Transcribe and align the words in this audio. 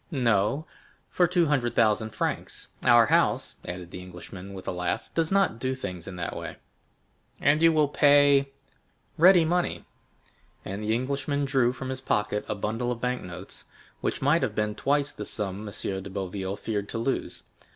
"No, 0.09 0.65
for 1.11 1.27
two 1.27 1.45
hundred 1.45 1.75
thousand 1.75 2.09
francs. 2.09 2.69
Our 2.83 3.05
house," 3.05 3.57
added 3.63 3.91
the 3.91 4.01
Englishman 4.01 4.55
with 4.55 4.67
a 4.67 4.71
laugh, 4.71 5.11
"does 5.13 5.31
not 5.31 5.59
do 5.59 5.75
things 5.75 6.07
in 6.07 6.15
that 6.15 6.35
way." 6.35 6.55
"And 7.39 7.61
you 7.61 7.71
will 7.71 7.87
pay——" 7.87 8.51
"Ready 9.19 9.45
money." 9.45 9.85
20023m 10.65 10.73
And 10.73 10.83
the 10.83 10.95
Englishman 10.95 11.45
drew 11.45 11.71
from 11.71 11.89
his 11.89 12.01
pocket 12.01 12.43
a 12.49 12.55
bundle 12.55 12.91
of 12.91 12.99
bank 12.99 13.21
notes, 13.21 13.65
which 13.99 14.23
might 14.23 14.41
have 14.41 14.55
been 14.55 14.73
twice 14.73 15.13
the 15.13 15.23
sum 15.23 15.67
M. 15.67 16.01
de 16.01 16.09
Boville 16.09 16.55
feared 16.55 16.89
to 16.89 16.97
lose. 16.97 17.43